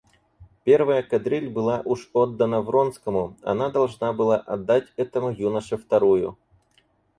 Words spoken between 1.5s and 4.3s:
была уж отдана Вронскому, она должна